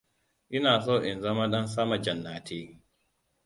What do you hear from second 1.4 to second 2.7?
dan sama jannati.